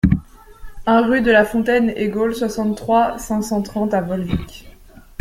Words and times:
un 0.87 1.05
rue 1.07 1.21
de 1.21 1.29
la 1.29 1.45
Fontaine 1.45 1.91
Egaules, 1.95 2.33
soixante-trois, 2.33 3.19
cinq 3.19 3.43
cent 3.43 3.61
trente 3.61 3.93
à 3.93 4.01
Volvic 4.01 4.65